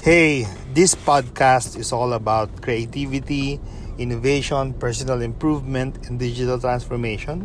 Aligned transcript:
Hey, 0.00 0.48
this 0.72 0.94
podcast 0.94 1.76
is 1.76 1.92
all 1.92 2.14
about 2.14 2.62
creativity, 2.62 3.60
innovation, 3.98 4.72
personal 4.72 5.20
improvement, 5.20 6.08
and 6.08 6.18
digital 6.18 6.58
transformation. 6.58 7.44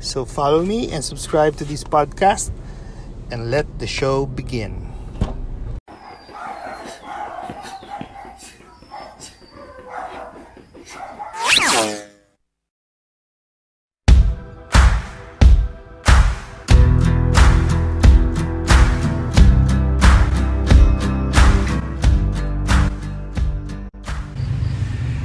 So 0.00 0.26
follow 0.26 0.62
me 0.62 0.92
and 0.92 1.02
subscribe 1.02 1.56
to 1.56 1.64
this 1.64 1.82
podcast 1.82 2.52
and 3.30 3.50
let 3.50 3.64
the 3.78 3.86
show 3.86 4.26
begin. 4.26 4.93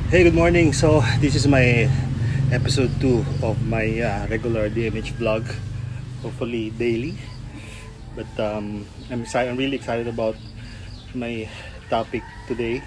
Hey, 0.09 0.25
good 0.25 0.33
morning. 0.33 0.73
So, 0.73 1.05
this 1.21 1.37
is 1.37 1.45
my 1.45 1.85
episode 2.49 2.89
2 2.97 3.45
of 3.45 3.61
my 3.61 3.85
uh, 4.01 4.25
regular 4.25 4.65
DMH 4.65 5.13
vlog. 5.21 5.45
Hopefully 6.25 6.73
daily. 6.73 7.13
But 8.17 8.25
um, 8.41 8.89
I'm 9.13 9.21
excited, 9.21 9.53
I'm 9.53 9.57
really 9.61 9.77
excited 9.77 10.09
about 10.09 10.33
my 11.13 11.45
topic 11.93 12.25
today, 12.49 12.81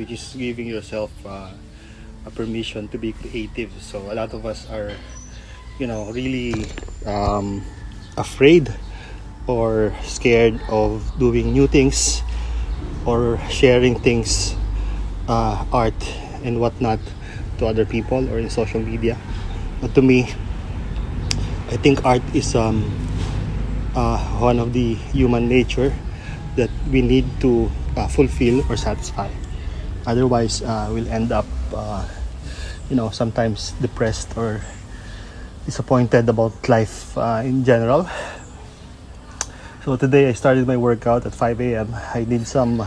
which 0.00 0.08
is 0.08 0.24
giving 0.40 0.64
yourself 0.64 1.12
uh, 1.28 1.52
a 2.24 2.30
permission 2.32 2.88
to 2.88 2.96
be 2.96 3.12
creative. 3.12 3.68
So, 3.84 4.08
a 4.08 4.16
lot 4.16 4.32
of 4.32 4.48
us 4.48 4.64
are, 4.72 4.96
you 5.76 5.86
know, 5.86 6.08
really 6.16 6.64
um, 7.04 7.60
afraid 8.16 8.72
or 9.46 9.92
scared 10.00 10.56
of 10.72 11.04
doing 11.20 11.52
new 11.52 11.66
things 11.66 12.24
or 13.04 13.36
sharing 13.52 14.00
things, 14.00 14.56
uh, 15.28 15.60
art 15.70 16.23
and 16.44 16.60
whatnot 16.60 17.00
to 17.58 17.66
other 17.66 17.84
people 17.84 18.28
or 18.30 18.38
in 18.38 18.48
social 18.48 18.80
media. 18.80 19.18
But 19.80 19.94
to 19.96 20.02
me, 20.02 20.28
I 21.72 21.76
think 21.76 22.04
art 22.04 22.22
is 22.34 22.54
um, 22.54 22.84
uh, 23.96 24.18
one 24.38 24.60
of 24.60 24.72
the 24.72 24.94
human 25.16 25.48
nature 25.48 25.92
that 26.56 26.70
we 26.90 27.02
need 27.02 27.26
to 27.40 27.70
uh, 27.96 28.06
fulfill 28.06 28.62
or 28.70 28.76
satisfy. 28.76 29.30
Otherwise, 30.06 30.62
uh, 30.62 30.90
we'll 30.92 31.08
end 31.08 31.32
up, 31.32 31.46
uh, 31.74 32.06
you 32.90 32.96
know, 32.96 33.10
sometimes 33.10 33.72
depressed 33.80 34.36
or 34.36 34.60
disappointed 35.64 36.28
about 36.28 36.52
life 36.68 37.16
uh, 37.16 37.42
in 37.44 37.64
general. 37.64 38.08
So 39.84 39.96
today 39.96 40.28
I 40.28 40.32
started 40.32 40.66
my 40.66 40.76
workout 40.76 41.26
at 41.26 41.34
5 41.34 41.60
a.m. 41.60 41.94
I 42.14 42.24
did 42.24 42.46
some, 42.46 42.86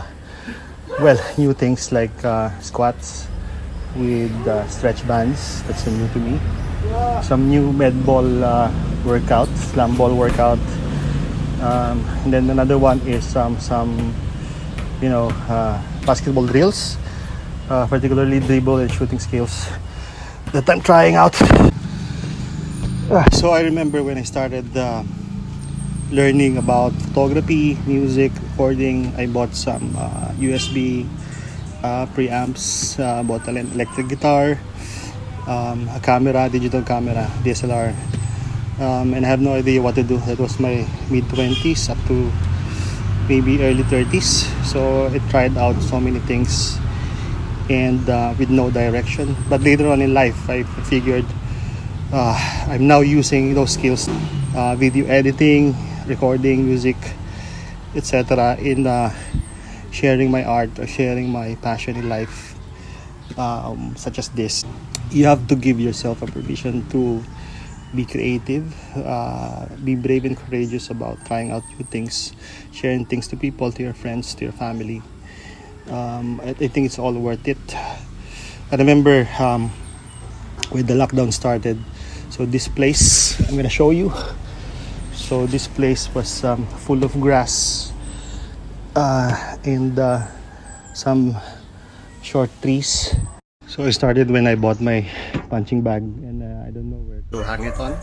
well, 1.00 1.18
new 1.36 1.52
things 1.52 1.92
like 1.92 2.24
uh, 2.24 2.50
squats, 2.60 3.26
with 3.98 4.32
uh, 4.46 4.66
stretch 4.68 5.06
bands. 5.06 5.62
That's 5.64 5.86
new 5.86 6.08
to 6.08 6.18
me. 6.18 6.40
Some 7.22 7.50
new 7.50 7.72
med 7.72 8.06
ball 8.06 8.44
uh, 8.44 8.70
workout, 9.04 9.48
slam 9.74 9.96
ball 9.96 10.14
workout. 10.14 10.62
Um, 11.60 12.06
and 12.22 12.32
then 12.32 12.50
another 12.50 12.78
one 12.78 13.02
is 13.02 13.26
some 13.26 13.58
some 13.58 14.14
you 15.02 15.10
know 15.10 15.28
uh, 15.50 15.82
basketball 16.06 16.46
drills, 16.46 16.96
uh, 17.68 17.86
particularly 17.90 18.38
dribble 18.38 18.78
and 18.78 18.90
shooting 18.90 19.18
skills 19.18 19.66
that 20.54 20.68
I'm 20.70 20.80
trying 20.80 21.16
out. 21.16 21.34
Uh, 23.08 23.24
so 23.32 23.56
I 23.56 23.62
remember 23.62 24.04
when 24.04 24.18
I 24.18 24.22
started 24.22 24.68
uh, 24.76 25.02
learning 26.12 26.58
about 26.58 26.92
photography, 26.92 27.78
music, 27.86 28.30
recording. 28.52 29.16
I 29.16 29.24
bought 29.24 29.56
some 29.56 29.96
USB 30.36 31.08
uh, 31.82 32.06
preamps, 32.06 32.98
uh, 32.98 33.22
bought 33.22 33.46
an 33.48 33.56
electric 33.56 34.08
guitar, 34.08 34.58
um, 35.46 35.88
a 35.88 36.00
camera, 36.00 36.48
digital 36.48 36.82
camera, 36.82 37.30
DSLR, 37.42 37.94
um, 38.80 39.14
and 39.14 39.24
I 39.24 39.28
have 39.28 39.40
no 39.40 39.54
idea 39.54 39.82
what 39.82 39.94
to 39.96 40.02
do. 40.02 40.18
That 40.18 40.38
was 40.38 40.58
my 40.60 40.86
mid 41.10 41.24
20s 41.24 41.90
up 41.90 41.98
to 42.08 42.30
maybe 43.28 43.62
early 43.62 43.82
30s. 43.84 44.46
So 44.64 45.06
I 45.06 45.18
tried 45.30 45.56
out 45.56 45.76
so 45.82 46.00
many 46.00 46.18
things 46.20 46.78
and 47.68 48.08
uh, 48.08 48.34
with 48.38 48.50
no 48.50 48.70
direction. 48.70 49.36
But 49.48 49.60
later 49.60 49.88
on 49.88 50.00
in 50.00 50.14
life, 50.14 50.48
I 50.48 50.62
figured 50.88 51.26
uh, 52.12 52.66
I'm 52.68 52.86
now 52.86 53.00
using 53.00 53.54
those 53.54 53.72
skills 53.74 54.08
uh, 54.56 54.74
video 54.76 55.06
editing, 55.06 55.76
recording 56.06 56.66
music, 56.66 56.96
etc. 57.94 58.56
in 58.56 58.86
uh, 58.86 59.12
sharing 59.90 60.30
my 60.30 60.44
art 60.44 60.78
or 60.78 60.86
sharing 60.86 61.30
my 61.30 61.56
passion 61.62 61.96
in 61.96 62.08
life 62.08 62.54
um, 63.38 63.94
such 63.96 64.18
as 64.18 64.28
this. 64.30 64.64
You 65.10 65.26
have 65.26 65.46
to 65.48 65.56
give 65.56 65.80
yourself 65.80 66.22
a 66.22 66.26
permission 66.26 66.88
to 66.90 67.22
be 67.94 68.04
creative 68.04 68.68
uh, 68.96 69.64
be 69.82 69.94
brave 69.94 70.24
and 70.24 70.36
courageous 70.36 70.90
about 70.90 71.16
trying 71.24 71.50
out 71.50 71.62
new 71.78 71.84
things 71.86 72.34
sharing 72.70 73.06
things 73.06 73.26
to 73.28 73.36
people 73.36 73.72
to 73.72 73.82
your 73.82 73.94
friends 73.94 74.34
to 74.34 74.44
your 74.44 74.52
family. 74.52 75.00
Um, 75.88 76.40
I, 76.44 76.50
I, 76.50 76.68
think 76.68 76.84
it's 76.84 76.98
all 76.98 77.14
worth 77.14 77.48
it. 77.48 77.56
I 78.70 78.76
remember 78.76 79.26
um, 79.40 79.70
when 80.68 80.84
the 80.84 80.92
lockdown 80.92 81.32
started 81.32 81.80
so 82.28 82.44
this 82.44 82.68
place 82.68 83.40
i'm 83.48 83.56
gonna 83.56 83.70
show 83.70 83.90
you. 83.90 84.12
So 85.14 85.46
this 85.46 85.66
place 85.68 86.12
was 86.14 86.44
um, 86.44 86.66
full 86.66 87.04
of 87.04 87.12
grass 87.20 87.92
and 88.98 89.98
uh, 89.98 90.26
some 90.94 91.36
short 92.22 92.50
trees. 92.62 93.14
So 93.66 93.84
I 93.84 93.90
started 93.90 94.30
when 94.30 94.46
I 94.46 94.54
bought 94.54 94.80
my 94.80 95.06
punching 95.50 95.82
bag 95.82 96.02
and 96.02 96.42
uh, 96.42 96.66
I 96.66 96.70
don't 96.70 96.90
know 96.90 97.04
where 97.04 97.22
to 97.32 97.44
hang 97.44 97.64
it 97.64 97.78
on. 97.78 97.94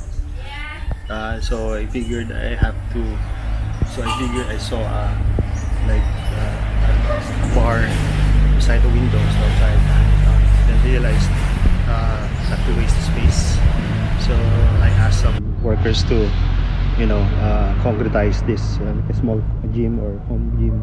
Uh, 1.10 1.42
so 1.42 1.74
I 1.74 1.86
figured 1.88 2.32
I 2.32 2.56
have 2.56 2.78
to. 2.94 3.02
So 3.92 4.04
I 4.06 4.10
figured 4.20 4.48
I 4.48 4.58
saw 4.58 4.80
a 4.80 5.10
like 5.90 6.06
uh, 6.38 6.86
a 6.88 7.56
bar 7.56 7.82
beside 8.56 8.82
the 8.82 8.90
window, 8.90 9.20
so 9.20 9.42
I 9.42 9.52
tried. 9.60 9.82
Then 10.66 10.80
realized 10.86 11.30
uh, 11.90 12.26
not 12.50 12.62
to 12.66 12.72
waste 12.78 12.98
space. 13.06 13.58
So 14.26 14.34
I 14.82 14.90
asked 14.98 15.22
some 15.22 15.38
workers 15.62 16.04
to 16.10 16.30
you 16.98 17.06
know 17.06 17.20
uh, 17.44 17.76
concretize 17.84 18.40
this 18.48 18.80
uh, 18.80 19.12
a 19.12 19.14
small 19.16 19.44
gym 19.74 20.00
or 20.00 20.18
home 20.32 20.48
gym 20.60 20.80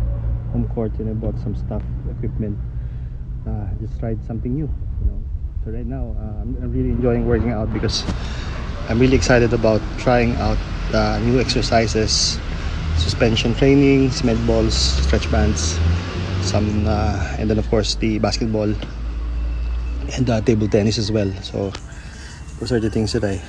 home 0.52 0.68
court 0.68 0.92
and 0.98 1.08
I 1.08 1.12
bought 1.14 1.38
some 1.40 1.56
stuff 1.56 1.82
equipment 2.10 2.58
uh, 3.48 3.66
just 3.80 3.98
tried 3.98 4.22
something 4.26 4.52
new 4.52 4.68
you 4.68 5.06
know. 5.08 5.18
So 5.64 5.70
right 5.70 5.86
now 5.86 6.14
uh, 6.18 6.42
I'm, 6.42 6.56
I'm, 6.62 6.72
really 6.72 6.90
enjoying 6.90 7.26
working 7.26 7.50
out 7.50 7.72
because 7.72 8.04
I'm 8.88 8.98
really 8.98 9.16
excited 9.16 9.52
about 9.54 9.80
trying 9.98 10.36
out 10.36 10.58
uh, 10.92 11.18
new 11.24 11.40
exercises 11.40 12.38
suspension 12.98 13.54
training 13.54 14.12
med 14.22 14.36
balls 14.46 14.76
stretch 14.76 15.30
bands 15.32 15.80
some 16.42 16.86
uh, 16.86 17.36
and 17.38 17.48
then 17.48 17.58
of 17.58 17.68
course 17.70 17.94
the 17.96 18.18
basketball 18.18 18.68
and 20.12 20.26
the 20.26 20.40
table 20.42 20.68
tennis 20.68 20.98
as 20.98 21.10
well. 21.10 21.30
So 21.40 21.72
those 22.60 22.70
are 22.72 22.80
the 22.80 22.90
things 22.90 23.12
that 23.12 23.24
I 23.24 23.40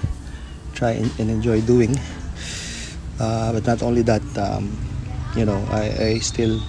try 0.73 0.91
and, 0.91 1.11
and 1.19 1.29
enjoy 1.29 1.61
doing 1.61 1.99
uh, 3.19 3.53
but 3.53 3.65
not 3.65 3.81
only 3.83 4.01
that 4.01 4.23
um, 4.37 4.71
you 5.35 5.45
know 5.45 5.59
I, 5.71 6.13
I 6.13 6.19
still 6.19 6.59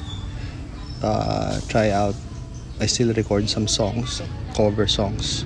uh, 1.03 1.60
try 1.69 1.91
out 1.91 2.15
I 2.81 2.87
still 2.87 3.12
record 3.15 3.49
some 3.49 3.69
songs 3.69 4.22
cover 4.55 4.87
songs 4.87 5.44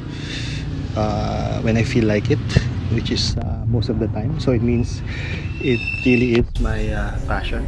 uh, 0.97 1.61
when 1.63 1.77
I 1.77 1.83
feel 1.83 2.05
like 2.05 2.31
it 2.31 2.39
which 2.93 3.11
is 3.11 3.37
uh, 3.37 3.65
most 3.69 3.91
of 3.91 3.99
the 3.99 4.09
time. 4.09 4.41
So 4.41 4.53
it 4.53 4.63
means 4.63 5.03
it 5.61 5.81
really 6.07 6.41
is 6.41 6.61
my 6.61 6.89
uh, 6.89 7.21
passion. 7.27 7.67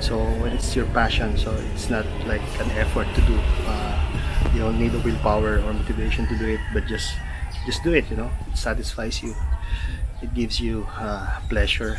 So 0.00 0.18
when 0.40 0.52
it's 0.52 0.76
your 0.76 0.86
passion 0.92 1.38
so 1.38 1.52
it's 1.72 1.88
not 1.88 2.04
like 2.26 2.42
an 2.60 2.70
effort 2.72 3.08
to 3.14 3.20
do 3.22 3.38
uh, 3.66 4.50
you 4.52 4.60
don't 4.60 4.78
need 4.78 4.94
a 4.94 5.00
willpower 5.00 5.58
or 5.58 5.72
motivation 5.72 6.26
to 6.28 6.36
do 6.36 6.46
it 6.46 6.60
but 6.74 6.86
just 6.86 7.14
just 7.64 7.82
do 7.82 7.92
it 7.94 8.04
you 8.10 8.16
know. 8.16 8.30
It 8.52 8.58
satisfies 8.58 9.22
you. 9.22 9.34
It 10.22 10.34
gives 10.34 10.60
you 10.60 10.86
pleasure 11.48 11.98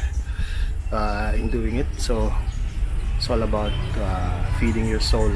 uh, 0.92 1.34
in 1.36 1.50
doing 1.50 1.76
it. 1.76 1.88
So 1.98 2.32
it's 3.18 3.30
all 3.30 3.42
about 3.42 3.74
uh, 3.98 4.46
feeding 4.60 4.86
your 4.86 5.00
soul 5.00 5.32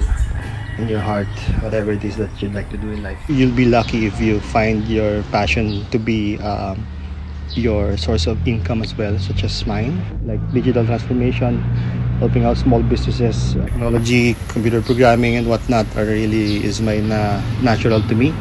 and 0.77 0.89
your 0.89 0.99
heart 0.99 1.27
whatever 1.61 1.91
it 1.91 2.03
is 2.03 2.15
that 2.15 2.29
you'd 2.41 2.53
like 2.53 2.69
to 2.69 2.77
do 2.77 2.91
in 2.91 3.03
life. 3.03 3.19
You'll 3.27 3.55
be 3.55 3.65
lucky 3.65 4.05
if 4.05 4.19
you 4.21 4.39
find 4.39 4.87
your 4.87 5.23
passion 5.23 5.85
to 5.91 5.99
be 5.99 6.37
um, 6.39 6.85
your 7.53 7.97
source 7.97 8.27
of 8.27 8.47
income 8.47 8.81
as 8.81 8.95
well 8.95 9.17
such 9.19 9.43
as 9.43 9.65
mine 9.67 9.99
like 10.25 10.39
digital 10.53 10.85
transformation 10.85 11.59
helping 12.23 12.45
out 12.45 12.55
small 12.55 12.81
businesses 12.81 13.53
technology 13.53 14.35
computer 14.47 14.81
programming 14.81 15.35
and 15.35 15.47
whatnot 15.47 15.85
are 15.97 16.05
really 16.05 16.63
is 16.63 16.79
my 16.79 16.99
na 16.99 17.41
natural 17.61 18.01
to 18.07 18.15
me. 18.15 18.31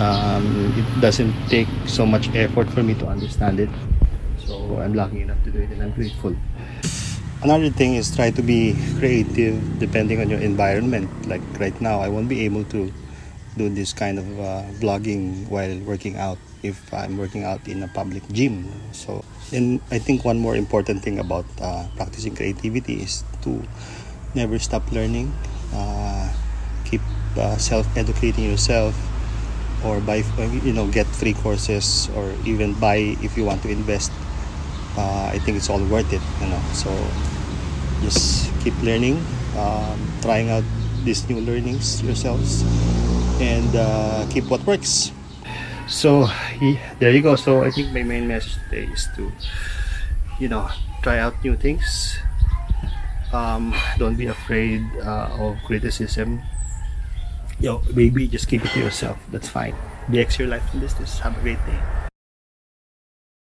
Um, 0.00 0.72
it 0.80 1.00
doesn't 1.02 1.34
take 1.52 1.68
so 1.84 2.06
much 2.06 2.32
effort 2.34 2.70
for 2.70 2.82
me 2.82 2.94
to 2.94 3.06
understand 3.06 3.60
it 3.60 3.68
so 4.50 4.78
I'm 4.82 4.94
lucky 4.94 5.22
enough 5.22 5.42
to 5.44 5.50
do 5.50 5.60
it 5.60 5.70
and 5.70 5.80
I'm 5.82 5.92
grateful. 5.92 6.34
Another 7.42 7.70
thing 7.70 7.94
is 7.94 8.10
try 8.14 8.30
to 8.30 8.42
be 8.42 8.74
creative 8.98 9.56
depending 9.78 10.20
on 10.20 10.28
your 10.28 10.40
environment. 10.40 11.08
Like 11.26 11.40
right 11.62 11.74
now 11.80 12.00
i 12.00 12.08
won't 12.08 12.28
be 12.28 12.44
able 12.44 12.64
to 12.74 12.92
do 13.56 13.68
this 13.70 13.92
kind 13.92 14.18
of 14.18 14.26
uh, 14.40 14.62
vlogging 14.82 15.46
while 15.48 15.72
working 15.86 16.16
out 16.16 16.38
if 16.62 16.76
i'm 16.92 17.16
working 17.16 17.44
out 17.44 17.62
in 17.68 17.82
a 17.82 17.88
public 17.88 18.26
gym. 18.34 18.66
So 18.92 19.24
and 19.54 19.80
i 19.90 19.98
think 19.98 20.24
one 20.26 20.38
more 20.38 20.56
important 20.56 21.00
thing 21.06 21.18
about 21.22 21.46
uh, 21.62 21.86
practicing 21.96 22.34
creativity 22.34 23.06
is 23.06 23.22
to 23.46 23.62
never 24.34 24.58
stop 24.58 24.82
learning. 24.92 25.32
Uh, 25.72 26.26
keep 26.84 27.00
uh, 27.38 27.56
self-educating 27.56 28.44
yourself 28.50 28.98
or 29.84 30.00
buy 30.00 30.22
you 30.66 30.72
know 30.72 30.86
get 30.88 31.06
free 31.06 31.32
courses 31.32 32.10
or 32.16 32.34
even 32.44 32.74
buy 32.74 33.16
if 33.24 33.36
you 33.36 33.44
want 33.44 33.62
to 33.62 33.70
invest 33.70 34.12
uh, 35.00 35.32
I 35.32 35.38
think 35.40 35.56
it's 35.56 35.70
all 35.72 35.80
worth 35.88 36.12
it 36.12 36.22
you 36.40 36.48
know. 36.52 36.60
So 36.76 36.92
just 38.04 38.52
keep 38.60 38.76
learning 38.84 39.24
um, 39.56 39.96
trying 40.20 40.50
out 40.50 40.64
these 41.04 41.24
new 41.28 41.40
learnings 41.40 42.02
yourselves 42.02 42.62
and 43.40 43.72
uh, 43.74 44.26
keep 44.28 44.44
what 44.52 44.60
works. 44.66 45.12
So 45.88 46.28
there 47.00 47.10
you 47.10 47.22
go. 47.22 47.34
So 47.36 47.64
I 47.64 47.70
think 47.70 47.92
my 47.92 48.02
main 48.02 48.28
message 48.28 48.60
today 48.68 48.92
is 48.92 49.08
to 49.16 49.32
you 50.38 50.48
know 50.48 50.68
try 51.02 51.18
out 51.18 51.34
new 51.42 51.56
things. 51.56 52.18
Um, 53.32 53.74
don't 53.98 54.16
be 54.16 54.26
afraid 54.26 54.84
uh, 55.02 55.30
of 55.38 55.58
criticism. 55.64 56.42
Yo 57.58 57.78
baby 57.94 58.28
just 58.28 58.48
keep 58.48 58.64
it 58.64 58.70
to 58.72 58.80
yourself. 58.80 59.18
That's 59.30 59.48
fine. 59.48 59.74
DX 60.08 60.38
your 60.38 60.48
life 60.48 60.64
in 60.74 60.80
business. 60.80 61.18
Have 61.20 61.36
a 61.38 61.40
great 61.40 61.60
day 61.66 62.09